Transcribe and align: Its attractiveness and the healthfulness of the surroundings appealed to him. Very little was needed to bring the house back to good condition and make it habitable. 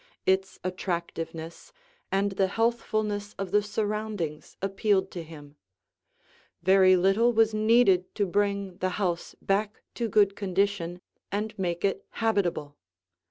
Its 0.25 0.57
attractiveness 0.63 1.71
and 2.11 2.31
the 2.31 2.47
healthfulness 2.47 3.35
of 3.37 3.51
the 3.51 3.61
surroundings 3.61 4.57
appealed 4.59 5.11
to 5.11 5.21
him. 5.21 5.57
Very 6.63 6.95
little 6.95 7.31
was 7.33 7.53
needed 7.53 8.15
to 8.15 8.25
bring 8.25 8.77
the 8.77 8.89
house 8.97 9.35
back 9.43 9.83
to 9.93 10.09
good 10.09 10.35
condition 10.35 11.01
and 11.31 11.53
make 11.59 11.85
it 11.85 12.03
habitable. 12.13 12.79